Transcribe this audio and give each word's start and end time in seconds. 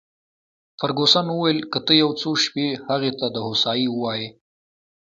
فرګوسن 0.79 1.25
وویل: 1.31 1.59
که 1.71 1.79
ته 1.85 1.93
یو 2.01 2.09
څو 2.21 2.29
شپې 2.43 2.67
هغې 2.87 3.11
ته 3.19 3.25
د 3.35 3.37
هوسایۍ 3.47 3.85
وواېې. 3.91 4.27